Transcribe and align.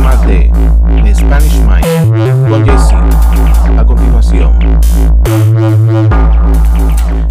más 0.00 0.26
de 0.26 0.50
Spanish 1.14 1.58
Mind 1.60 2.48
con. 2.48 2.68
A 3.78 3.84
continuación. 3.86 4.58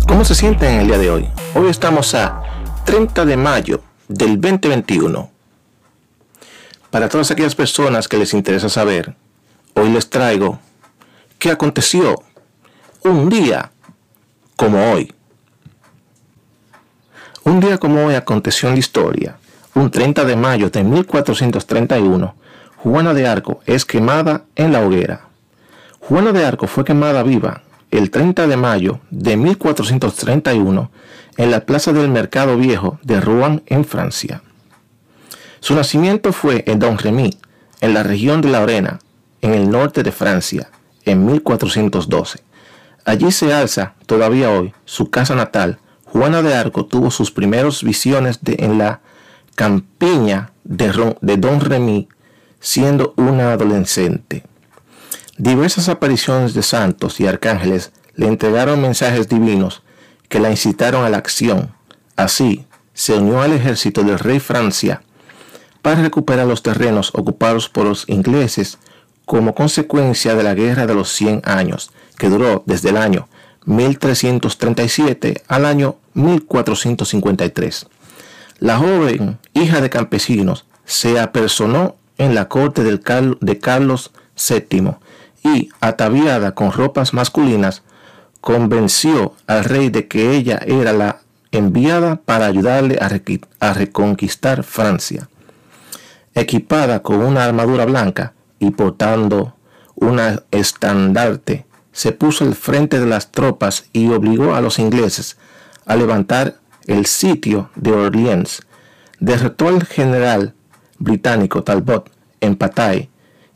¿Cómo 0.07 0.23
se 0.25 0.35
sienten 0.35 0.73
en 0.75 0.79
el 0.81 0.87
día 0.87 0.97
de 0.97 1.09
hoy? 1.09 1.29
Hoy 1.55 1.69
estamos 1.69 2.13
a 2.15 2.41
30 2.85 3.25
de 3.25 3.37
mayo 3.37 3.81
del 4.07 4.39
2021. 4.39 5.29
Para 6.89 7.09
todas 7.09 7.31
aquellas 7.31 7.55
personas 7.55 8.07
que 8.07 8.17
les 8.17 8.33
interesa 8.33 8.69
saber, 8.69 9.15
hoy 9.75 9.89
les 9.89 10.09
traigo 10.09 10.59
qué 11.37 11.51
aconteció 11.51 12.23
un 13.03 13.29
día 13.29 13.71
como 14.55 14.91
hoy. 14.91 15.13
Un 17.43 17.59
día 17.59 17.77
como 17.77 18.05
hoy 18.05 18.15
aconteció 18.15 18.69
en 18.69 18.75
la 18.75 18.79
historia. 18.79 19.37
Un 19.75 19.91
30 19.91 20.25
de 20.25 20.35
mayo 20.35 20.69
de 20.69 20.83
1431, 20.83 22.35
Juana 22.77 23.13
de 23.13 23.27
Arco 23.27 23.61
es 23.65 23.85
quemada 23.85 24.45
en 24.55 24.71
la 24.71 24.81
hoguera. 24.81 25.21
Juana 25.99 26.31
de 26.31 26.45
Arco 26.45 26.67
fue 26.67 26.85
quemada 26.85 27.23
viva 27.23 27.63
el 27.89 28.11
30 28.11 28.47
de 28.47 28.55
mayo 28.55 28.99
de 29.09 29.35
1431 29.35 30.91
en 31.37 31.51
la 31.51 31.61
plaza 31.61 31.91
del 31.91 32.09
Mercado 32.09 32.55
Viejo 32.55 32.99
de 33.01 33.19
Rouen 33.19 33.63
en 33.65 33.83
Francia. 33.83 34.43
Su 35.59 35.73
nacimiento 35.73 36.33
fue 36.33 36.63
en 36.67 36.77
Domremy, 36.77 37.37
en 37.81 37.93
la 37.93 38.03
región 38.03 38.41
de 38.41 38.49
la 38.49 38.61
Orena, 38.61 38.99
en 39.41 39.55
el 39.55 39.69
norte 39.69 40.03
de 40.03 40.11
Francia, 40.11 40.69
en 41.03 41.25
1412. 41.25 42.43
Allí 43.05 43.31
se 43.31 43.53
alza, 43.53 43.95
todavía 44.05 44.51
hoy, 44.51 44.73
su 44.85 45.09
casa 45.09 45.33
natal. 45.33 45.79
Juana 46.05 46.41
de 46.41 46.53
Arco 46.53 46.85
tuvo 46.85 47.09
sus 47.09 47.31
primeros 47.31 47.83
visiones 47.83 48.43
de, 48.43 48.57
en 48.59 48.77
la 48.77 49.01
campiña 49.55 50.51
de, 50.63 51.15
de 51.21 51.37
Don 51.37 51.59
Remy, 51.59 52.07
siendo 52.59 53.13
una 53.17 53.53
adolescente. 53.53 54.43
Diversas 55.37 55.89
apariciones 55.89 56.53
de 56.53 56.63
santos 56.63 57.19
y 57.19 57.27
arcángeles 57.27 57.91
le 58.15 58.27
entregaron 58.27 58.81
mensajes 58.81 59.29
divinos 59.29 59.83
que 60.29 60.39
la 60.39 60.49
incitaron 60.49 61.05
a 61.05 61.09
la 61.09 61.17
acción. 61.17 61.73
Así, 62.15 62.65
se 62.93 63.13
unió 63.13 63.41
al 63.41 63.53
ejército 63.53 64.03
del 64.03 64.17
rey 64.17 64.39
Francia 64.39 65.03
para 65.81 66.01
recuperar 66.01 66.47
los 66.47 66.63
terrenos 66.63 67.11
ocupados 67.13 67.69
por 67.69 67.85
los 67.85 68.09
ingleses 68.09 68.79
como 69.25 69.53
consecuencia 69.53 70.35
de 70.35 70.43
la 70.43 70.55
Guerra 70.55 70.87
de 70.87 70.95
los 70.95 71.09
100 71.11 71.41
años, 71.45 71.91
que 72.17 72.29
duró 72.29 72.63
desde 72.65 72.89
el 72.89 72.97
año 72.97 73.27
1337 73.65 75.43
al 75.47 75.65
año 75.65 75.97
1453. 76.13 77.87
La 78.59 78.77
joven, 78.77 79.37
hija 79.53 79.81
de 79.81 79.89
campesinos, 79.89 80.65
se 80.85 81.19
apersonó 81.19 81.95
en 82.17 82.35
la 82.35 82.47
corte 82.47 82.83
de 82.83 83.59
Carlos 83.59 84.11
VII 84.35 84.95
y, 85.43 85.69
ataviada 85.79 86.53
con 86.53 86.71
ropas 86.71 87.13
masculinas, 87.13 87.83
convenció 88.41 89.33
al 89.45 89.63
rey 89.63 89.89
de 89.89 90.07
que 90.07 90.35
ella 90.35 90.59
era 90.65 90.93
la 90.93 91.19
enviada 91.51 92.17
para 92.17 92.45
ayudarle 92.45 92.97
a, 93.01 93.73
reconquistar 93.73 94.63
Francia. 94.63 95.29
Equipada 96.33 97.01
con 97.01 97.21
una 97.21 97.45
armadura 97.45 97.85
blanca 97.85 98.33
y 98.59 98.71
portando 98.71 99.55
una 99.95 100.43
estandarte, 100.51 101.65
se 101.91 102.11
puso 102.11 102.45
al 102.45 102.53
frente 102.53 102.99
de 102.99 103.07
las 103.07 103.31
tropas 103.31 103.85
y 103.91 104.09
obligó 104.09 104.53
a 104.53 104.61
los 104.61 104.77
ingleses 104.77 105.37
a 105.85 105.95
levantar 105.95 106.57
el 106.85 107.05
sitio 107.07 107.69
de 107.75 107.91
Orleans. 107.91 108.61
Derrotó 109.19 109.67
al 109.67 109.83
general 109.83 110.53
británico 110.99 111.63
Talbot 111.63 112.11
en 112.41 112.55
Patay 112.55 113.09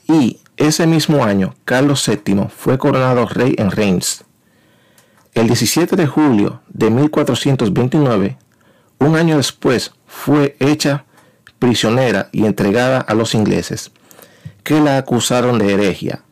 y 0.07 0.39
ese 0.57 0.87
mismo 0.87 1.23
año 1.23 1.55
Carlos 1.65 2.07
VII 2.07 2.47
fue 2.55 2.77
coronado 2.77 3.25
rey 3.25 3.55
en 3.57 3.71
Reims. 3.71 4.23
El 5.33 5.47
17 5.47 5.95
de 5.95 6.07
julio 6.07 6.61
de 6.67 6.89
1429, 6.89 8.37
un 8.99 9.15
año 9.15 9.37
después, 9.37 9.93
fue 10.05 10.57
hecha 10.59 11.05
prisionera 11.57 12.29
y 12.31 12.45
entregada 12.45 12.99
a 12.99 13.13
los 13.13 13.33
ingleses, 13.33 13.91
que 14.63 14.81
la 14.81 14.97
acusaron 14.97 15.57
de 15.57 15.73
herejía 15.73 16.23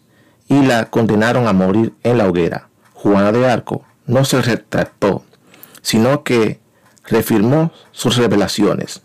y 0.49 0.61
la 0.63 0.89
condenaron 0.89 1.47
a 1.47 1.53
morir 1.53 1.93
en 2.03 2.17
la 2.17 2.27
hoguera. 2.27 2.67
Juana 2.93 3.31
de 3.31 3.49
Arco 3.49 3.85
no 4.05 4.25
se 4.25 4.41
retractó, 4.41 5.23
sino 5.81 6.23
que 6.23 6.59
refirmó 7.05 7.71
sus 7.91 8.17
revelaciones. 8.17 9.01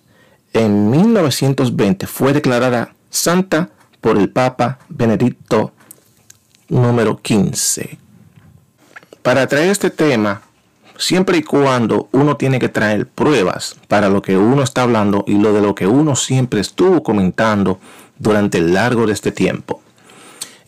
En 0.54 0.88
1920 0.88 2.06
fue 2.06 2.32
declarada 2.32 2.94
santa 3.10 3.70
por 4.00 4.16
el 4.16 4.30
Papa 4.30 4.78
Benedicto 4.88 5.72
número 6.68 7.20
15. 7.20 7.98
Para 9.24 9.48
traer 9.48 9.70
este 9.70 9.90
tema, 9.90 10.42
siempre 10.96 11.38
y 11.38 11.42
cuando 11.42 12.08
uno 12.12 12.36
tiene 12.36 12.60
que 12.60 12.68
traer 12.68 13.08
pruebas 13.08 13.74
para 13.88 14.08
lo 14.08 14.22
que 14.22 14.36
uno 14.36 14.62
está 14.62 14.82
hablando 14.82 15.24
y 15.26 15.38
lo 15.38 15.52
de 15.52 15.60
lo 15.60 15.74
que 15.74 15.88
uno 15.88 16.14
siempre 16.14 16.60
estuvo 16.60 17.02
comentando 17.02 17.80
durante 18.20 18.58
el 18.58 18.74
largo 18.74 19.08
de 19.08 19.12
este 19.12 19.32
tiempo. 19.32 19.82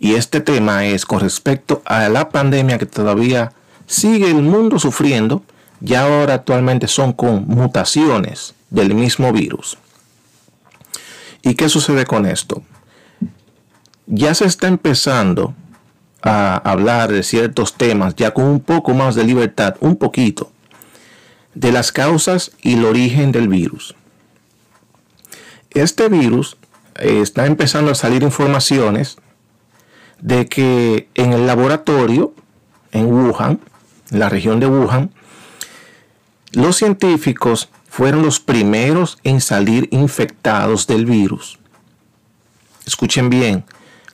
Y 0.00 0.14
este 0.14 0.40
tema 0.40 0.84
es 0.84 1.06
con 1.06 1.20
respecto 1.20 1.82
a 1.84 2.08
la 2.08 2.30
pandemia 2.30 2.78
que 2.78 2.86
todavía 2.86 3.52
sigue 3.86 4.32
el 4.32 4.42
mundo 4.42 4.80
sufriendo, 4.80 5.44
ya 5.78 6.06
ahora 6.06 6.34
actualmente 6.34 6.88
son 6.88 7.12
con 7.12 7.46
mutaciones 7.46 8.55
del 8.70 8.94
mismo 8.94 9.32
virus. 9.32 9.78
¿Y 11.42 11.54
qué 11.54 11.68
sucede 11.68 12.06
con 12.06 12.26
esto? 12.26 12.62
Ya 14.06 14.34
se 14.34 14.46
está 14.46 14.68
empezando 14.68 15.54
a 16.22 16.56
hablar 16.56 17.12
de 17.12 17.22
ciertos 17.22 17.74
temas, 17.74 18.16
ya 18.16 18.34
con 18.34 18.44
un 18.44 18.60
poco 18.60 18.94
más 18.94 19.14
de 19.14 19.24
libertad, 19.24 19.76
un 19.80 19.96
poquito, 19.96 20.50
de 21.54 21.72
las 21.72 21.92
causas 21.92 22.52
y 22.62 22.74
el 22.74 22.84
origen 22.84 23.32
del 23.32 23.48
virus. 23.48 23.94
Este 25.70 26.08
virus 26.08 26.56
eh, 26.96 27.20
está 27.22 27.46
empezando 27.46 27.90
a 27.90 27.94
salir 27.94 28.22
informaciones 28.22 29.18
de 30.20 30.46
que 30.46 31.08
en 31.14 31.32
el 31.32 31.46
laboratorio, 31.46 32.34
en 32.92 33.06
Wuhan, 33.06 33.60
en 34.10 34.18
la 34.18 34.28
región 34.28 34.60
de 34.60 34.66
Wuhan, 34.66 35.10
los 36.52 36.76
científicos 36.76 37.68
fueron 37.96 38.20
los 38.20 38.40
primeros 38.40 39.16
en 39.24 39.40
salir 39.40 39.88
infectados 39.90 40.86
del 40.86 41.06
virus. 41.06 41.58
Escuchen 42.84 43.30
bien, 43.30 43.64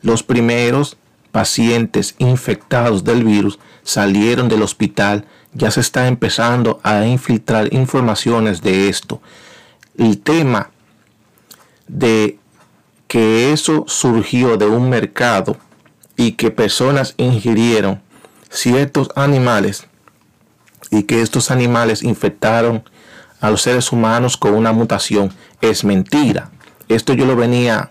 los 0.03 0.23
primeros 0.23 0.97
pacientes 1.33 2.15
infectados 2.19 3.03
del 3.03 3.25
virus 3.25 3.59
salieron 3.83 4.49
del 4.49 4.63
hospital, 4.63 5.27
ya 5.53 5.73
se 5.73 5.81
está 5.81 6.07
empezando 6.07 6.79
a 6.85 7.05
infiltrar 7.07 7.75
informaciones 7.75 8.63
de 8.63 8.89
esto. 8.89 9.21
El 9.99 10.21
tema 10.21 10.71
de 11.89 12.39
que 13.09 13.53
eso 13.53 13.85
surgió 13.89 14.57
de 14.59 14.67
un 14.67 14.91
mercado 14.91 15.57
y 16.17 16.35
que 16.35 16.53
personas 16.53 17.15
ingirieron 17.17 18.01
ciertos 18.49 19.09
animales 19.17 19.89
y 20.93 21.03
que 21.03 21.21
estos 21.21 21.51
animales 21.51 22.05
infectaron 22.05 22.85
a 23.43 23.51
los 23.51 23.61
seres 23.61 23.93
humanos 23.93 24.39
con 24.39 24.55
una 24.55 24.73
mutación 24.73 25.31
es 25.61 25.85
mentira. 25.85 26.51
Esto 26.89 27.13
yo 27.13 27.27
lo 27.27 27.37
venía 27.37 27.91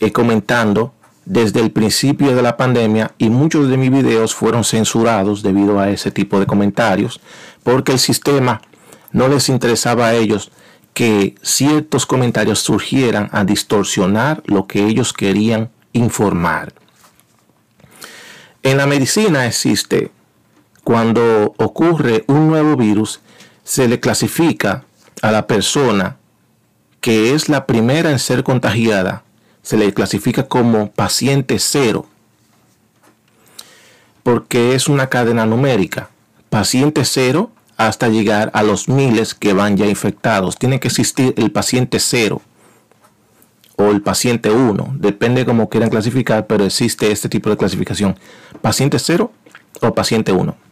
eh, 0.00 0.12
comentando 0.12 0.94
desde 1.24 1.60
el 1.60 1.72
principio 1.72 2.36
de 2.36 2.42
la 2.42 2.56
pandemia 2.56 3.12
y 3.18 3.28
muchos 3.28 3.68
de 3.68 3.76
mis 3.76 3.90
videos 3.90 4.34
fueron 4.34 4.62
censurados 4.62 5.42
debido 5.42 5.80
a 5.80 5.90
ese 5.90 6.12
tipo 6.12 6.38
de 6.38 6.46
comentarios 6.46 7.20
porque 7.64 7.92
el 7.92 7.98
sistema 7.98 8.62
no 9.10 9.26
les 9.26 9.48
interesaba 9.48 10.06
a 10.06 10.14
ellos 10.14 10.52
que 10.94 11.34
ciertos 11.42 12.06
comentarios 12.06 12.60
surgieran 12.60 13.28
a 13.32 13.44
distorsionar 13.44 14.42
lo 14.46 14.68
que 14.68 14.86
ellos 14.86 15.12
querían 15.12 15.68
informar. 15.92 16.72
En 18.62 18.76
la 18.76 18.86
medicina 18.86 19.46
existe, 19.46 20.10
cuando 20.84 21.54
ocurre 21.58 22.24
un 22.28 22.46
nuevo 22.46 22.76
virus, 22.76 23.20
se 23.66 23.88
le 23.88 23.98
clasifica 23.98 24.84
a 25.22 25.32
la 25.32 25.48
persona 25.48 26.18
que 27.00 27.34
es 27.34 27.48
la 27.48 27.66
primera 27.66 28.12
en 28.12 28.20
ser 28.20 28.44
contagiada 28.44 29.24
se 29.62 29.76
le 29.76 29.92
clasifica 29.92 30.44
como 30.44 30.92
paciente 30.92 31.58
cero, 31.58 32.06
porque 34.22 34.76
es 34.76 34.86
una 34.86 35.08
cadena 35.08 35.44
numérica. 35.44 36.10
Paciente 36.48 37.04
cero 37.04 37.50
hasta 37.76 38.06
llegar 38.06 38.52
a 38.54 38.62
los 38.62 38.88
miles 38.88 39.34
que 39.34 39.52
van 39.52 39.76
ya 39.76 39.86
infectados. 39.86 40.56
Tiene 40.56 40.78
que 40.78 40.86
existir 40.86 41.34
el 41.36 41.50
paciente 41.50 41.98
cero 41.98 42.42
o 43.74 43.86
el 43.90 44.00
paciente 44.00 44.50
1, 44.50 44.94
depende 44.98 45.40
de 45.40 45.46
cómo 45.46 45.68
quieran 45.68 45.90
clasificar, 45.90 46.46
pero 46.46 46.64
existe 46.64 47.10
este 47.10 47.28
tipo 47.28 47.50
de 47.50 47.56
clasificación. 47.56 48.16
Paciente 48.62 49.00
cero 49.00 49.32
o 49.82 49.92
paciente 49.92 50.30
1. 50.30 50.65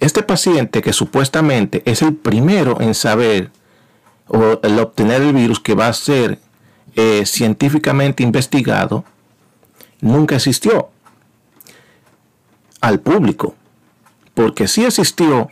Este 0.00 0.22
paciente 0.22 0.80
que 0.80 0.92
supuestamente 0.92 1.82
es 1.84 2.02
el 2.02 2.14
primero 2.14 2.80
en 2.80 2.94
saber 2.94 3.50
o 4.28 4.60
el 4.62 4.78
obtener 4.78 5.22
el 5.22 5.32
virus 5.32 5.58
que 5.58 5.74
va 5.74 5.88
a 5.88 5.92
ser 5.92 6.38
eh, 6.94 7.24
científicamente 7.26 8.22
investigado 8.22 9.04
nunca 10.00 10.36
existió 10.36 10.90
al 12.80 13.00
público, 13.00 13.54
porque 14.34 14.68
sí 14.68 14.84
existió 14.84 15.50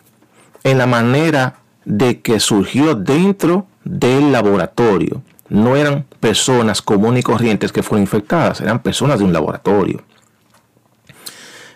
en 0.62 0.78
la 0.78 0.86
manera 0.86 1.56
de 1.84 2.20
que 2.20 2.40
surgió 2.40 2.94
dentro 2.94 3.66
del 3.84 4.32
laboratorio. 4.32 5.22
No 5.48 5.76
eran 5.76 6.04
personas 6.20 6.82
comunes 6.82 7.20
y 7.20 7.22
corrientes 7.22 7.72
que 7.72 7.82
fueron 7.82 8.02
infectadas, 8.02 8.60
eran 8.60 8.80
personas 8.80 9.18
de 9.18 9.24
un 9.24 9.32
laboratorio. 9.32 10.02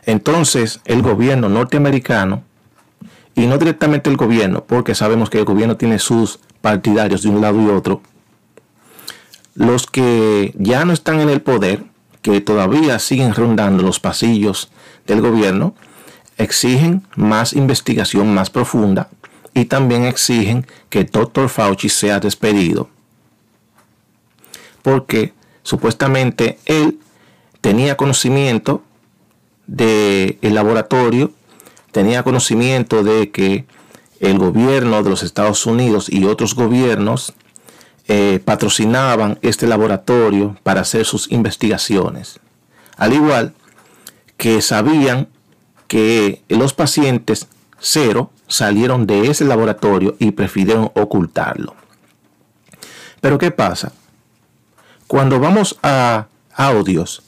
Entonces 0.06 0.80
el 0.84 1.02
gobierno 1.02 1.48
norteamericano, 1.48 2.42
y 3.34 3.46
no 3.46 3.58
directamente 3.58 4.10
el 4.10 4.16
gobierno, 4.16 4.64
porque 4.64 4.94
sabemos 4.94 5.30
que 5.30 5.38
el 5.38 5.44
gobierno 5.44 5.76
tiene 5.76 5.98
sus 5.98 6.40
partidarios 6.60 7.22
de 7.22 7.28
un 7.30 7.40
lado 7.40 7.62
y 7.62 7.68
otro, 7.68 8.02
los 9.54 9.86
que 9.86 10.54
ya 10.58 10.84
no 10.84 10.92
están 10.92 11.20
en 11.20 11.28
el 11.28 11.42
poder, 11.42 11.84
que 12.22 12.40
todavía 12.40 12.98
siguen 12.98 13.34
rondando 13.34 13.82
los 13.82 14.00
pasillos 14.00 14.70
del 15.06 15.20
gobierno, 15.20 15.74
exigen 16.36 17.06
más 17.16 17.52
investigación 17.52 18.34
más 18.34 18.50
profunda 18.50 19.08
y 19.54 19.66
también 19.66 20.04
exigen 20.04 20.66
que 20.88 21.04
Dr. 21.04 21.48
Fauci 21.48 21.88
sea 21.88 22.20
despedido. 22.20 22.88
Porque 24.82 25.34
supuestamente 25.62 26.58
él 26.66 26.98
tenía 27.60 27.96
conocimiento 27.96 28.82
del 29.66 30.38
laboratorio, 30.42 31.32
tenía 31.92 32.22
conocimiento 32.22 33.02
de 33.02 33.30
que 33.30 33.66
el 34.20 34.38
gobierno 34.38 35.02
de 35.02 35.10
los 35.10 35.22
Estados 35.22 35.64
Unidos 35.66 36.08
y 36.10 36.24
otros 36.24 36.54
gobiernos 36.54 37.32
eh, 38.08 38.40
patrocinaban 38.44 39.38
este 39.42 39.66
laboratorio 39.66 40.56
para 40.62 40.82
hacer 40.82 41.04
sus 41.04 41.30
investigaciones. 41.30 42.40
Al 42.96 43.12
igual 43.12 43.54
que 44.36 44.62
sabían 44.62 45.28
que 45.86 46.42
los 46.48 46.72
pacientes 46.72 47.46
cero 47.78 48.30
salieron 48.46 49.06
de 49.06 49.30
ese 49.30 49.44
laboratorio 49.44 50.16
y 50.18 50.32
prefirieron 50.32 50.90
ocultarlo. 50.94 51.74
Pero 53.20 53.38
¿qué 53.38 53.50
pasa? 53.50 53.92
Cuando 55.06 55.40
vamos 55.40 55.78
a 55.82 56.26
audios 56.54 57.22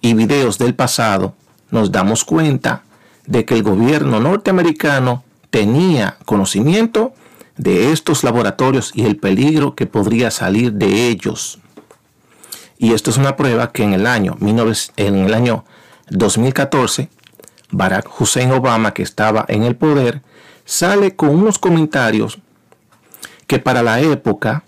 y 0.00 0.14
videos 0.14 0.58
del 0.58 0.74
pasado, 0.74 1.34
nos 1.70 1.90
damos 1.90 2.24
cuenta 2.24 2.83
de 3.26 3.44
que 3.44 3.54
el 3.54 3.62
gobierno 3.62 4.20
norteamericano 4.20 5.24
tenía 5.50 6.18
conocimiento 6.24 7.14
de 7.56 7.92
estos 7.92 8.24
laboratorios 8.24 8.90
y 8.94 9.04
el 9.04 9.16
peligro 9.16 9.74
que 9.74 9.86
podría 9.86 10.30
salir 10.30 10.72
de 10.72 11.08
ellos. 11.08 11.58
Y 12.78 12.92
esto 12.92 13.10
es 13.10 13.16
una 13.16 13.36
prueba 13.36 13.70
que 13.72 13.84
en 13.84 13.92
el 13.92 14.06
año, 14.06 14.36
en 14.40 15.14
el 15.16 15.34
año 15.34 15.64
2014, 16.10 17.08
Barack 17.70 18.20
Hussein 18.20 18.52
Obama, 18.52 18.92
que 18.92 19.02
estaba 19.02 19.44
en 19.48 19.62
el 19.62 19.76
poder, 19.76 20.22
sale 20.64 21.14
con 21.14 21.30
unos 21.30 21.58
comentarios 21.58 22.38
que 23.46 23.58
para 23.58 23.82
la 23.82 24.00
época 24.00 24.64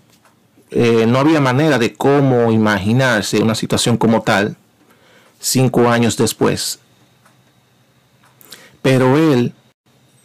eh, 0.69 1.05
no 1.07 1.19
había 1.19 1.41
manera 1.41 1.79
de 1.79 1.93
cómo 1.93 2.51
imaginarse 2.51 3.41
una 3.41 3.55
situación 3.55 3.97
como 3.97 4.21
tal 4.21 4.57
cinco 5.39 5.89
años 5.89 6.17
después. 6.17 6.79
Pero 8.87 9.17
él 9.17 9.53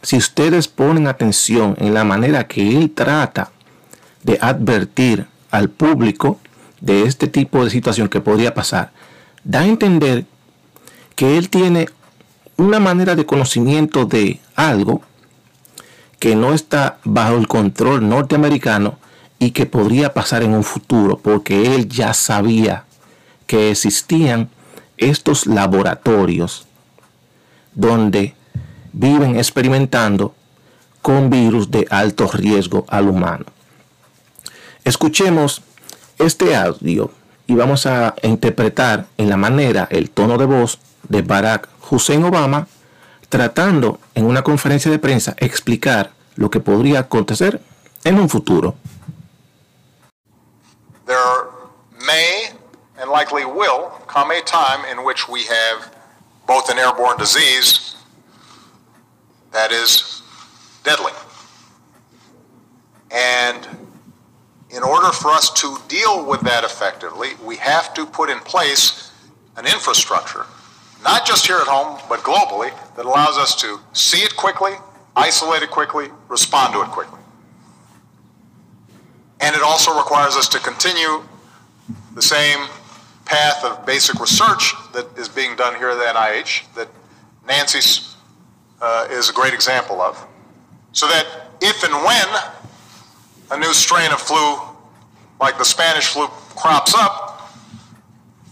si 0.01 0.15
ustedes 0.15 0.69
ponen 0.69 1.07
atención 1.07 1.75
en 1.79 1.93
la 1.93 2.05
manera 2.05 2.47
que 2.47 2.77
él 2.77 2.91
trata 2.91 3.51
de 4.23 4.39
advertir 4.39 5.27
al 5.51 5.69
público 5.69 6.39
de 6.79 7.03
este 7.03 7.27
tipo 7.27 7.61
de 7.61 7.69
situación 7.69 8.07
que 8.07 8.21
podría 8.21 8.53
pasar, 8.53 8.93
da 9.43 9.59
a 9.59 9.65
entender 9.65 10.25
que 11.15 11.37
él 11.37 11.49
tiene 11.49 11.89
una 12.55 12.79
manera 12.79 13.15
de 13.15 13.25
conocimiento 13.25 14.05
de 14.05 14.39
algo 14.55 15.01
que 16.19 16.37
no 16.37 16.53
está 16.53 16.99
bajo 17.03 17.35
el 17.35 17.49
control 17.49 18.07
norteamericano 18.07 18.97
y 19.39 19.51
que 19.51 19.65
podría 19.65 20.13
pasar 20.13 20.41
en 20.41 20.53
un 20.53 20.63
futuro, 20.63 21.17
porque 21.17 21.75
él 21.75 21.89
ya 21.89 22.13
sabía 22.13 22.85
que 23.45 23.71
existían 23.71 24.49
estos 24.95 25.47
laboratorios 25.47 26.65
donde 27.73 28.35
viven 28.93 29.35
experimentando 29.37 30.33
con 31.01 31.29
virus 31.29 31.69
de 31.69 31.85
alto 31.89 32.29
riesgo 32.31 32.85
al 32.87 33.09
humano. 33.09 33.45
Escuchemos 34.85 35.61
este 36.17 36.55
audio 36.55 37.11
y 37.47 37.55
vamos 37.55 37.85
a 37.85 38.15
interpretar 38.21 39.07
en 39.17 39.29
la 39.29 39.37
manera 39.37 39.87
el 39.91 40.09
tono 40.09 40.37
de 40.37 40.45
voz 40.45 40.79
de 41.09 41.21
Barack 41.21 41.67
Hussein 41.89 42.23
Obama 42.23 42.67
tratando 43.27 43.99
en 44.13 44.25
una 44.25 44.43
conferencia 44.43 44.91
de 44.91 44.99
prensa 44.99 45.35
explicar 45.37 46.11
lo 46.35 46.49
que 46.49 46.59
podría 46.59 46.99
acontecer 46.99 47.61
en 48.03 48.19
un 48.19 48.29
futuro. 48.29 48.75
There 51.05 51.17
may 52.05 52.53
and 53.01 53.11
likely 53.11 53.43
will 53.43 53.91
come 54.07 54.31
a 54.31 54.41
time 54.41 54.85
in 54.89 55.03
which 55.03 55.27
we 55.27 55.41
have 55.41 55.91
both 56.47 56.69
an 56.69 56.77
airborne 56.77 57.17
disease 57.17 57.95
that 59.53 59.71
is 59.71 60.21
deadly. 60.83 61.13
And 63.11 63.67
in 64.71 64.83
order 64.83 65.11
for 65.11 65.29
us 65.29 65.51
to 65.61 65.77
deal 65.87 66.25
with 66.25 66.41
that 66.41 66.63
effectively, 66.63 67.29
we 67.45 67.55
have 67.57 67.93
to 67.93 68.05
put 68.05 68.29
in 68.29 68.39
place 68.39 69.11
an 69.55 69.65
infrastructure, 69.65 70.45
not 71.03 71.25
just 71.25 71.45
here 71.45 71.57
at 71.57 71.67
home, 71.67 71.99
but 72.09 72.19
globally, 72.21 72.71
that 72.95 73.05
allows 73.05 73.37
us 73.37 73.55
to 73.61 73.79
see 73.93 74.17
it 74.17 74.35
quickly, 74.35 74.73
isolate 75.15 75.61
it 75.61 75.69
quickly, 75.69 76.07
respond 76.27 76.73
to 76.73 76.81
it 76.81 76.87
quickly. 76.87 77.19
And 79.39 79.55
it 79.55 79.61
also 79.61 79.95
requires 79.95 80.35
us 80.35 80.47
to 80.49 80.59
continue 80.59 81.21
the 82.15 82.21
same 82.21 82.67
path 83.25 83.63
of 83.63 83.85
basic 83.85 84.19
research 84.19 84.73
that 84.93 85.07
is 85.17 85.29
being 85.29 85.55
done 85.55 85.75
here 85.75 85.89
at 85.89 85.97
the 85.97 86.19
NIH 86.19 86.73
that 86.75 86.87
Nancy's 87.45 88.12
uh, 88.81 89.07
is 89.11 89.29
a 89.29 89.33
great 89.33 89.53
example 89.53 90.01
of. 90.01 90.27
So 90.91 91.07
that 91.07 91.25
if 91.61 91.83
and 91.83 91.93
when 91.93 92.27
a 93.51 93.59
new 93.59 93.73
strain 93.73 94.11
of 94.11 94.19
flu, 94.21 94.57
like 95.39 95.57
the 95.57 95.65
Spanish 95.65 96.07
flu, 96.07 96.27
crops 96.55 96.93
up, 96.95 97.51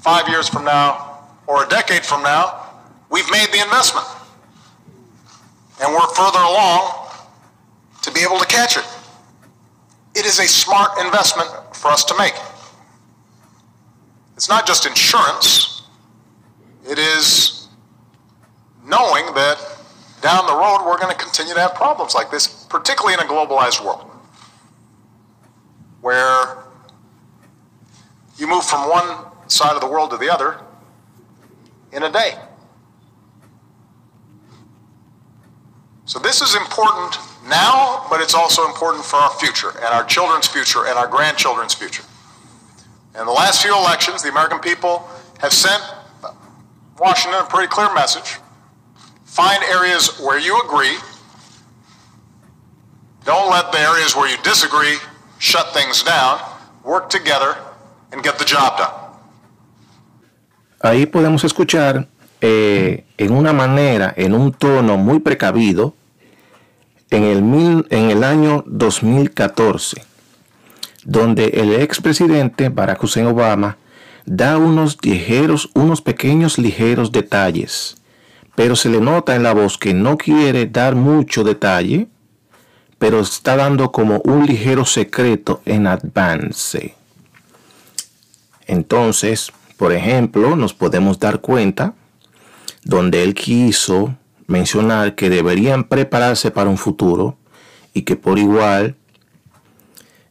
five 0.02 0.28
years 0.28 0.50
from 0.50 0.66
now 0.66 1.20
or 1.48 1.64
a 1.64 1.68
decade 1.68 2.06
from 2.06 2.24
now, 2.24 2.68
we've 3.10 3.30
made 3.32 3.48
the 3.52 3.62
investment. 3.62 4.08
And 5.82 5.94
we're 5.94 6.08
further 6.16 6.40
along 6.40 7.08
to 8.02 8.12
be 8.12 8.22
able 8.22 8.40
to 8.40 8.46
catch 8.46 8.78
it. 8.78 8.86
It 10.16 10.26
is 10.26 10.40
a 10.40 10.48
smart 10.48 10.92
investment 11.00 11.50
for 11.76 11.90
us 11.90 12.04
to 12.06 12.16
make. 12.18 12.34
It's 14.36 14.50
not 14.50 14.66
just 14.66 14.86
insurance, 14.86 15.84
it 16.90 16.98
is 16.98 17.68
knowing 18.84 19.26
that 19.36 19.58
down 20.22 20.46
the 20.48 20.54
road, 20.54 20.84
we're 20.86 20.98
going 20.98 21.16
to 21.16 21.21
continue 21.32 21.54
to 21.54 21.62
have 21.62 21.74
problems 21.76 22.14
like 22.14 22.30
this, 22.30 22.66
particularly 22.66 23.14
in 23.14 23.22
a 23.22 23.24
globalized 23.24 23.84
world, 23.86 24.04
where 26.02 26.66
you 28.38 28.48
move 28.48 28.66
from 28.66 28.90
one 28.90 29.32
side 29.48 29.74
of 29.74 29.82
the 29.82 29.88
world 29.88 30.12
to 30.12 30.18
the 30.18 30.30
other 30.30 30.60
in 31.94 32.04
a 32.04 32.12
day. 32.12 32.34
So 36.04 36.20
this 36.20 36.42
is 36.42 36.54
important 36.56 37.18
now, 37.48 38.06
but 38.10 38.20
it's 38.20 38.34
also 38.34 38.66
important 38.66 39.06
for 39.06 39.16
our 39.16 39.32
future 39.40 39.70
and 39.70 39.86
our 39.86 40.04
children's 40.04 40.48
future 40.48 40.86
and 40.88 40.98
our 40.98 41.08
grandchildren's 41.08 41.74
future. 41.74 42.04
In 43.18 43.26
the 43.26 43.32
last 43.32 43.62
few 43.62 43.74
elections, 43.74 44.22
the 44.22 44.30
American 44.30 44.60
people 44.60 45.08
have 45.40 45.54
sent 45.54 45.82
Washington 47.00 47.40
a 47.40 47.46
pretty 47.46 47.68
clear 47.68 47.94
message 47.94 48.38
Find 49.32 49.64
areas 49.64 50.20
where 50.20 50.38
you 50.38 50.62
agree. 50.66 50.98
Don't 53.26 53.52
let 53.52 53.72
the 53.72 53.80
areas 53.80 54.16
where 54.16 54.30
you 54.30 54.38
disagree 54.44 54.98
shut 55.40 55.74
things 55.74 56.04
down. 56.04 56.40
Work 56.84 57.10
together 57.10 57.56
and 58.12 58.24
get 58.24 58.38
the 58.38 58.46
job 58.46 58.78
done. 58.78 58.90
Ahí 60.84 61.06
podemos 61.06 61.44
escuchar 61.44 62.08
eh, 62.42 63.06
en 63.18 63.34
una 63.34 63.54
manera, 63.54 64.14
en 64.18 64.34
un 64.34 64.52
tono 64.52 64.98
muy 64.98 65.20
precavido, 65.20 65.94
en 67.12 67.24
el, 67.24 67.44
mil, 67.44 67.86
en 67.92 68.10
el 68.10 68.24
año 68.24 68.64
2014, 68.66 70.04
donde 71.04 71.48
el 71.50 71.74
expresidente 71.74 72.70
Barack 72.70 73.04
Hussein 73.04 73.28
Obama 73.28 73.78
da 74.26 74.58
unos 74.58 74.98
ligeros, 75.04 75.70
unos 75.76 76.02
pequeños 76.02 76.58
ligeros 76.58 77.12
detalles 77.12 78.02
pero 78.56 78.76
se 78.76 78.90
le 78.90 79.00
nota 79.00 79.36
en 79.36 79.44
la 79.44 79.54
voz 79.54 79.78
que 79.78 79.94
no 79.94 80.18
quiere 80.18 80.66
dar 80.66 80.96
mucho 80.96 81.44
detalle, 81.44 82.08
pero 83.02 83.22
está 83.22 83.56
dando 83.56 83.92
como 83.92 84.22
un 84.26 84.46
ligero 84.46 84.86
secreto 84.86 85.64
en 85.66 85.88
advance. 85.88 86.94
Entonces, 88.68 89.52
por 89.76 89.92
ejemplo, 89.92 90.56
nos 90.56 90.76
podemos 90.76 91.20
dar 91.20 91.42
cuenta 91.42 91.96
donde 92.84 93.24
él 93.24 93.34
quiso 93.34 94.16
mencionar 94.46 95.16
que 95.16 95.32
deberían 95.32 95.86
prepararse 95.86 96.52
para 96.52 96.70
un 96.70 96.78
futuro 96.78 97.38
y 97.92 98.04
que 98.04 98.16
por 98.16 98.38
igual 98.38 98.96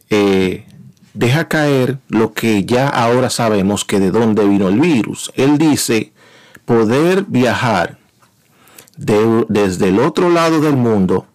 eh, 0.08 0.64
deja 1.12 1.48
caer 1.48 1.98
lo 2.06 2.34
que 2.34 2.64
ya 2.64 2.88
ahora 2.88 3.30
sabemos 3.30 3.84
que 3.84 3.98
de 3.98 4.12
dónde 4.12 4.46
vino 4.46 4.68
el 4.68 4.78
virus. 4.78 5.32
Él 5.34 5.58
dice 5.58 6.12
poder 6.66 7.24
viajar 7.24 7.98
desde 8.96 9.88
el 9.88 9.98
otro 9.98 10.30
lado 10.30 10.60
del 10.60 10.76
mundo 10.76 11.26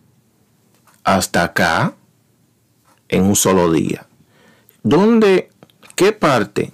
hasta 1.06 1.44
acá 1.44 1.94
en 3.08 3.24
un 3.24 3.36
solo 3.38 3.72
día. 3.72 4.08
¿Dónde, 4.84 5.50
qué 5.96 6.12
parte, 6.12 6.74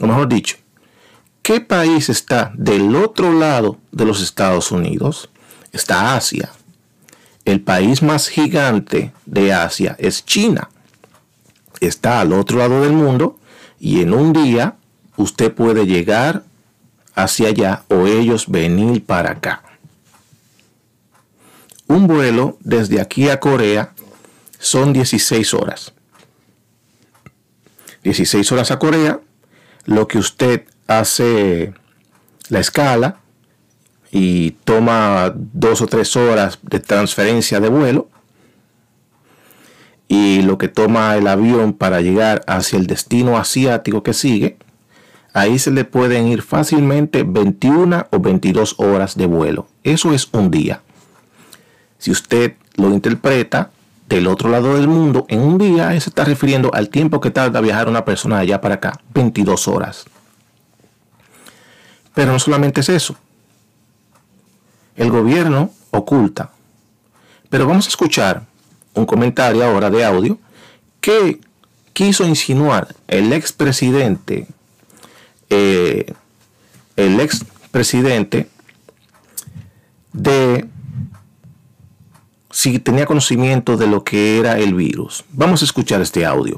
o 0.00 0.06
mejor 0.06 0.28
dicho, 0.28 0.56
qué 1.42 1.60
país 1.60 2.08
está 2.08 2.52
del 2.54 2.94
otro 2.94 3.32
lado 3.32 3.78
de 3.90 4.04
los 4.04 4.22
Estados 4.22 4.70
Unidos? 4.70 5.30
Está 5.72 6.14
Asia. 6.14 6.52
El 7.44 7.60
país 7.60 8.02
más 8.02 8.28
gigante 8.28 9.12
de 9.26 9.52
Asia 9.52 9.96
es 9.98 10.24
China. 10.24 10.68
Está 11.80 12.20
al 12.20 12.32
otro 12.32 12.58
lado 12.58 12.82
del 12.82 12.92
mundo 12.92 13.40
y 13.80 14.02
en 14.02 14.12
un 14.14 14.32
día 14.32 14.76
usted 15.16 15.52
puede 15.52 15.86
llegar 15.86 16.44
hacia 17.14 17.48
allá 17.48 17.84
o 17.88 18.06
ellos 18.06 18.48
venir 18.48 19.04
para 19.04 19.32
acá. 19.32 19.62
Un 21.92 22.06
vuelo 22.06 22.56
desde 22.60 23.02
aquí 23.02 23.28
a 23.28 23.38
Corea 23.38 23.92
son 24.58 24.94
16 24.94 25.52
horas. 25.52 25.92
16 28.02 28.50
horas 28.50 28.70
a 28.70 28.78
Corea, 28.78 29.20
lo 29.84 30.08
que 30.08 30.16
usted 30.16 30.64
hace 30.86 31.74
la 32.48 32.60
escala 32.60 33.20
y 34.10 34.52
toma 34.64 35.34
dos 35.36 35.82
o 35.82 35.86
tres 35.86 36.16
horas 36.16 36.60
de 36.62 36.80
transferencia 36.80 37.60
de 37.60 37.68
vuelo 37.68 38.08
y 40.08 40.40
lo 40.40 40.56
que 40.56 40.68
toma 40.68 41.14
el 41.16 41.26
avión 41.26 41.74
para 41.74 42.00
llegar 42.00 42.42
hacia 42.46 42.78
el 42.78 42.86
destino 42.86 43.36
asiático 43.36 44.02
que 44.02 44.14
sigue, 44.14 44.56
ahí 45.34 45.58
se 45.58 45.70
le 45.70 45.84
pueden 45.84 46.26
ir 46.26 46.40
fácilmente 46.40 47.22
21 47.22 48.06
o 48.10 48.18
22 48.18 48.76
horas 48.78 49.14
de 49.14 49.26
vuelo. 49.26 49.66
Eso 49.84 50.14
es 50.14 50.26
un 50.32 50.50
día. 50.50 50.80
Si 52.02 52.10
usted 52.10 52.56
lo 52.74 52.90
interpreta 52.90 53.70
del 54.08 54.26
otro 54.26 54.50
lado 54.50 54.74
del 54.74 54.88
mundo, 54.88 55.24
en 55.28 55.38
un 55.38 55.56
día 55.56 55.88
se 56.00 56.10
está 56.10 56.24
refiriendo 56.24 56.74
al 56.74 56.88
tiempo 56.88 57.20
que 57.20 57.30
tarda 57.30 57.60
viajar 57.60 57.88
una 57.88 58.04
persona 58.04 58.38
de 58.38 58.42
allá 58.42 58.60
para 58.60 58.74
acá, 58.74 58.98
22 59.14 59.68
horas. 59.68 60.04
Pero 62.12 62.32
no 62.32 62.40
solamente 62.40 62.80
es 62.80 62.88
eso. 62.88 63.14
El 64.96 65.12
gobierno 65.12 65.70
oculta. 65.92 66.50
Pero 67.48 67.68
vamos 67.68 67.86
a 67.86 67.90
escuchar 67.90 68.46
un 68.94 69.06
comentario 69.06 69.64
ahora 69.64 69.88
de 69.88 70.04
audio 70.04 70.40
que 71.00 71.40
quiso 71.92 72.26
insinuar 72.26 72.96
el 73.06 73.32
expresidente, 73.32 74.48
eh, 75.50 76.12
el 76.96 77.20
expresidente 77.20 78.48
de 80.12 80.68
si 82.52 82.78
tenía 82.78 83.06
conocimiento 83.06 83.76
de 83.76 83.86
lo 83.88 84.04
que 84.04 84.38
era 84.38 84.58
el 84.58 84.74
virus. 84.74 85.24
Vamos 85.30 85.62
a 85.62 85.64
escuchar 85.64 86.00
este 86.00 86.24
audio. 86.24 86.56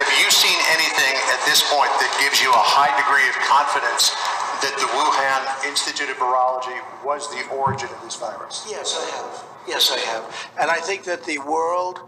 Have 0.00 0.22
you 0.22 0.30
seen 0.30 0.58
anything 0.72 1.16
at 1.32 1.44
this 1.46 1.62
point 1.72 1.90
that 1.98 2.12
gives 2.20 2.40
you 2.40 2.50
a 2.50 2.62
high 2.62 2.94
degree 3.00 3.26
of 3.28 3.36
confidence 3.48 4.12
that 4.60 4.76
the 4.78 4.86
Wuhan 4.92 5.68
Institute 5.68 6.10
of 6.10 6.16
Virology 6.18 6.78
was 7.04 7.28
the 7.30 7.42
origin 7.56 7.88
of 7.88 8.00
this 8.04 8.16
virus? 8.16 8.66
Yes, 8.70 8.96
I 8.96 9.06
have. 9.16 9.44
Yes, 9.66 9.90
I 9.90 9.98
have. 9.98 10.24
And 10.60 10.70
I 10.70 10.78
think 10.78 11.04
that 11.04 11.24
the 11.24 11.38
World 11.38 12.00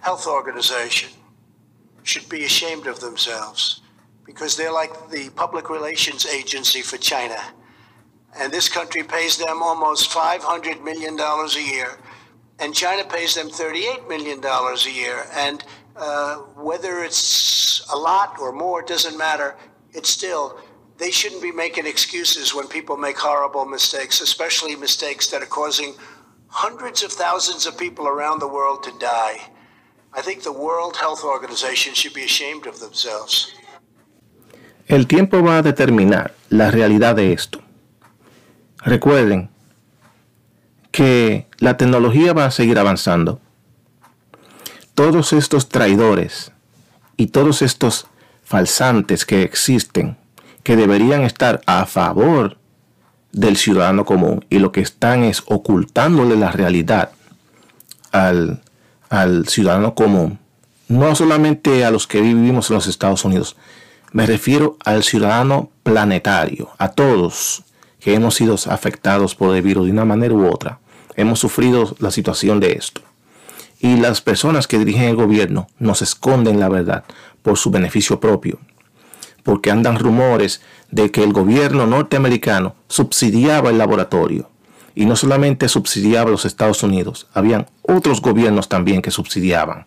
Health 0.00 0.26
Organization 0.26 1.10
should 2.02 2.28
be 2.28 2.44
ashamed 2.44 2.86
of 2.86 3.00
themselves 3.00 3.80
because 4.26 4.56
they're 4.56 4.72
like 4.72 5.10
the 5.10 5.30
public 5.30 5.70
relations 5.70 6.26
agency 6.26 6.82
for 6.82 6.98
China. 6.98 7.38
And 8.38 8.52
this 8.52 8.68
country 8.68 9.02
pays 9.02 9.36
them 9.36 9.62
almost 9.62 10.10
$500 10.10 10.82
million 10.82 11.18
a 11.18 11.60
year. 11.60 11.98
And 12.58 12.74
China 12.74 13.04
pays 13.04 13.34
them 13.34 13.48
$38 13.48 14.08
million 14.08 14.40
a 14.44 14.90
year. 14.90 15.26
And 15.34 15.64
uh, 15.96 16.36
whether 16.56 17.04
it's 17.04 17.84
a 17.92 17.96
lot 17.96 18.38
or 18.40 18.52
more, 18.52 18.80
it 18.80 18.86
doesn't 18.86 19.16
matter. 19.16 19.56
It's 19.92 20.10
still, 20.10 20.58
they 20.98 21.10
shouldn't 21.10 21.42
be 21.42 21.52
making 21.52 21.86
excuses 21.86 22.54
when 22.54 22.66
people 22.68 22.96
make 22.96 23.16
horrible 23.18 23.64
mistakes, 23.64 24.20
especially 24.20 24.74
mistakes 24.76 25.28
that 25.28 25.42
are 25.42 25.46
causing 25.46 25.94
hundreds 26.48 27.02
of 27.02 27.12
thousands 27.12 27.66
of 27.66 27.76
people 27.78 28.06
around 28.06 28.40
the 28.40 28.48
world 28.48 28.82
to 28.84 28.92
die. 28.98 29.38
I 30.12 30.22
think 30.22 30.42
the 30.42 30.52
World 30.52 30.96
Health 30.96 31.24
Organization 31.24 31.94
should 31.94 32.14
be 32.14 32.24
ashamed 32.24 32.66
of 32.66 32.78
themselves. 32.78 33.52
El 34.86 35.06
tiempo 35.06 35.42
va 35.42 35.58
a 35.58 35.62
determinar 35.62 36.34
la 36.50 36.70
realidad 36.70 37.16
de 37.16 37.32
esto. 37.32 37.63
Recuerden 38.84 39.48
que 40.92 41.46
la 41.58 41.76
tecnología 41.76 42.34
va 42.34 42.44
a 42.44 42.50
seguir 42.50 42.78
avanzando. 42.78 43.40
Todos 44.94 45.32
estos 45.32 45.70
traidores 45.70 46.52
y 47.16 47.28
todos 47.28 47.62
estos 47.62 48.06
falsantes 48.44 49.24
que 49.24 49.42
existen, 49.42 50.18
que 50.62 50.76
deberían 50.76 51.22
estar 51.22 51.62
a 51.66 51.86
favor 51.86 52.58
del 53.32 53.56
ciudadano 53.56 54.04
común 54.04 54.44
y 54.50 54.58
lo 54.58 54.70
que 54.70 54.82
están 54.82 55.24
es 55.24 55.42
ocultándole 55.46 56.36
la 56.36 56.52
realidad 56.52 57.10
al, 58.12 58.62
al 59.08 59.48
ciudadano 59.48 59.94
común, 59.94 60.38
no 60.88 61.14
solamente 61.14 61.84
a 61.84 61.90
los 61.90 62.06
que 62.06 62.20
vivimos 62.20 62.70
en 62.70 62.76
los 62.76 62.86
Estados 62.86 63.24
Unidos, 63.24 63.56
me 64.12 64.26
refiero 64.26 64.76
al 64.84 65.02
ciudadano 65.02 65.70
planetario, 65.82 66.70
a 66.78 66.90
todos 66.90 67.64
que 68.04 68.12
hemos 68.12 68.34
sido 68.34 68.54
afectados 68.66 69.34
por 69.34 69.56
el 69.56 69.62
virus 69.62 69.86
de 69.86 69.92
una 69.92 70.04
manera 70.04 70.34
u 70.34 70.46
otra. 70.46 70.78
Hemos 71.16 71.38
sufrido 71.38 71.96
la 72.00 72.10
situación 72.10 72.60
de 72.60 72.72
esto. 72.72 73.00
Y 73.80 73.96
las 73.96 74.20
personas 74.20 74.66
que 74.66 74.78
dirigen 74.78 75.04
el 75.04 75.16
gobierno 75.16 75.68
nos 75.78 76.02
esconden 76.02 76.60
la 76.60 76.68
verdad 76.68 77.04
por 77.40 77.56
su 77.56 77.70
beneficio 77.70 78.20
propio. 78.20 78.58
Porque 79.42 79.70
andan 79.70 79.98
rumores 79.98 80.60
de 80.90 81.10
que 81.10 81.24
el 81.24 81.32
gobierno 81.32 81.86
norteamericano 81.86 82.74
subsidiaba 82.88 83.70
el 83.70 83.78
laboratorio. 83.78 84.50
Y 84.94 85.06
no 85.06 85.16
solamente 85.16 85.70
subsidiaba 85.70 86.30
los 86.30 86.44
Estados 86.44 86.82
Unidos, 86.82 87.26
habían 87.32 87.68
otros 87.80 88.20
gobiernos 88.20 88.68
también 88.68 89.00
que 89.00 89.10
subsidiaban. 89.10 89.86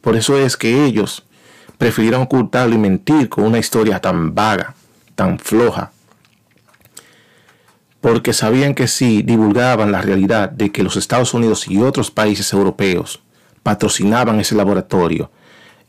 Por 0.00 0.16
eso 0.16 0.38
es 0.38 0.56
que 0.56 0.86
ellos 0.86 1.26
prefirieron 1.76 2.22
ocultarlo 2.22 2.74
y 2.74 2.78
mentir 2.78 3.28
con 3.28 3.44
una 3.44 3.58
historia 3.58 4.00
tan 4.00 4.34
vaga, 4.34 4.74
tan 5.14 5.38
floja, 5.38 5.92
porque 8.00 8.32
sabían 8.32 8.74
que 8.74 8.86
si 8.86 9.22
divulgaban 9.22 9.92
la 9.92 10.02
realidad 10.02 10.50
de 10.50 10.70
que 10.70 10.82
los 10.82 10.96
Estados 10.96 11.34
Unidos 11.34 11.68
y 11.68 11.78
otros 11.78 12.10
países 12.10 12.52
europeos 12.52 13.20
patrocinaban 13.62 14.38
ese 14.40 14.54
laboratorio, 14.54 15.30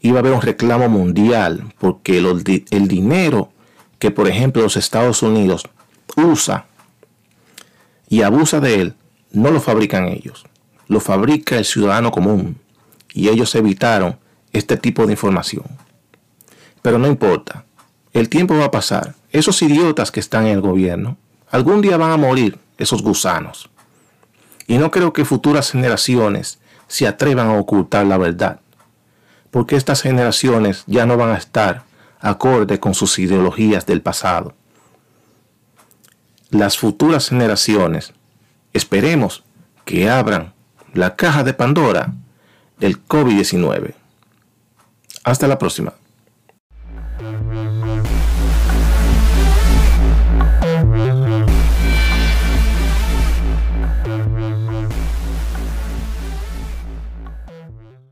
iba 0.02 0.18
a 0.18 0.20
haber 0.22 0.34
un 0.34 0.42
reclamo 0.42 0.90
mundial, 0.90 1.74
porque 1.78 2.18
el, 2.18 2.88
dinero 2.88 3.52
que, 4.00 4.12
por 4.12 4.28
ejemplo, 4.28 4.64
los 4.64 4.78
Estados 4.78 5.22
Unidos 5.22 5.68
usa 6.16 6.66
y 8.08 8.24
abusa 8.24 8.60
de 8.60 8.82
él, 8.82 8.96
no 9.32 9.52
lo 9.52 9.62
fabrican 9.62 10.08
ellos, 10.08 10.46
lo 10.88 11.00
fabrica 11.00 11.58
el 11.58 11.66
ciudadano 11.66 12.12
común, 12.12 12.58
y 13.14 13.30
ellos 13.30 13.54
evitaron 13.54 14.18
este 14.52 14.78
tipo 14.78 15.06
de 15.06 15.14
información. 15.14 15.66
Pero 16.82 16.98
no 16.98 17.08
importa, 17.08 17.66
el 18.14 18.30
tiempo 18.30 18.58
va 18.58 18.66
a 18.66 18.72
pasar. 18.72 19.16
Esos 19.32 19.62
idiotas 19.62 20.12
que 20.12 20.20
están 20.20 20.48
en 20.48 20.54
el 20.54 20.62
gobierno, 20.62 21.18
Algún 21.52 21.82
día 21.82 21.98
van 21.98 22.12
a 22.12 22.18
morir 22.18 22.60
esos 22.78 23.02
gusanos. 23.02 23.70
Y 24.68 24.78
no 24.78 24.92
creo 24.92 25.14
que 25.14 25.26
futuras 25.26 25.72
generaciones 25.72 26.60
se 26.88 27.08
atrevan 27.08 27.48
a 27.48 27.58
ocultar 27.58 28.06
la 28.06 28.18
verdad, 28.18 28.60
porque 29.52 29.76
estas 29.76 30.02
generaciones 30.02 30.84
ya 30.86 31.06
no 31.06 31.18
van 31.18 31.32
a 31.32 31.38
estar 31.38 31.84
acorde 32.20 32.80
con 32.80 32.94
sus 32.94 33.18
ideologías 33.18 33.86
del 33.86 34.02
pasado. 34.02 34.54
Las 36.52 36.78
futuras 36.78 37.30
generaciones, 37.30 38.14
esperemos 38.74 39.44
que 39.86 40.10
abran 40.10 40.54
la 40.94 41.16
caja 41.16 41.44
de 41.44 41.54
Pandora 41.54 42.14
del 42.78 43.04
COVID-19. 43.06 43.94
Hasta 45.24 45.48
la 45.48 45.58
próxima. 45.58 45.94